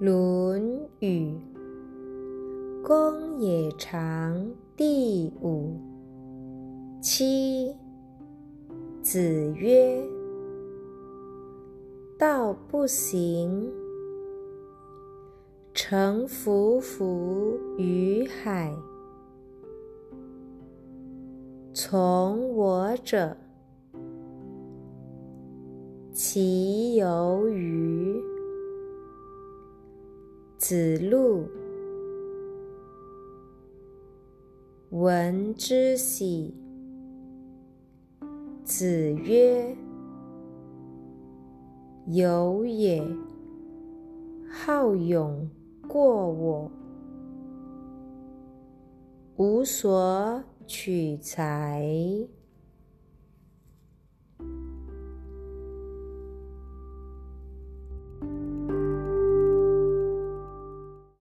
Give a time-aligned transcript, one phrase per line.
[0.04, 1.32] 《论语·
[2.82, 4.36] 公冶长》
[4.76, 5.72] 第五
[7.00, 7.74] 七。
[9.00, 9.18] 子
[9.56, 9.98] 曰
[12.18, 13.72] ：“道不行，
[15.72, 18.70] 诚弗弗于海。
[21.72, 23.34] 从我者，
[26.12, 27.75] 其有于？”
[30.58, 31.46] 子路
[34.88, 36.54] 闻之喜。
[38.64, 39.76] 子曰
[42.08, 43.06] ：“有也，
[44.48, 45.48] 好勇
[45.86, 46.70] 过我，
[49.36, 51.86] 无所取材。”